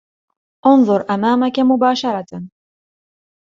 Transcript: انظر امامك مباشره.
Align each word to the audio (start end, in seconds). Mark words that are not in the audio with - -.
انظر 0.65 0.99
امامك 1.09 1.59
مباشره. 1.59 2.43